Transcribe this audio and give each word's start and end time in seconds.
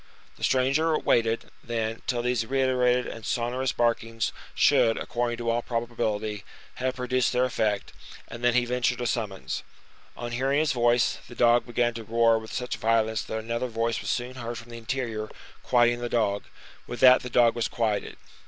The 0.35 0.43
stranger 0.43 0.97
waited, 0.97 1.51
then, 1.63 2.01
till 2.07 2.23
these 2.23 2.43
reiterated 2.47 3.05
and 3.05 3.23
sonorous 3.23 3.71
barkings 3.71 4.33
should, 4.55 4.97
according 4.97 5.37
to 5.37 5.51
all 5.51 5.61
probability, 5.61 6.43
have 6.81 6.95
produced 6.95 7.33
their 7.33 7.45
effect, 7.45 7.93
and 8.27 8.43
then 8.43 8.55
he 8.55 8.65
ventured 8.65 8.99
a 8.99 9.05
summons. 9.05 9.61
On 10.17 10.31
hearing 10.31 10.57
his 10.57 10.71
voice, 10.71 11.19
the 11.27 11.35
dog 11.35 11.67
began 11.67 11.93
to 11.93 12.03
roar 12.03 12.39
with 12.39 12.51
such 12.51 12.77
violence 12.77 13.21
that 13.21 13.37
another 13.37 13.67
voice 13.67 14.01
was 14.01 14.09
soon 14.09 14.37
heard 14.37 14.57
from 14.57 14.71
the 14.71 14.79
interior, 14.79 15.29
quieting 15.61 15.99
the 15.99 16.09
dog. 16.09 16.45
With 16.87 16.99
that 17.01 17.21
the 17.21 17.29
dog 17.29 17.53
was 17.53 17.67
quieted. 17.67 18.17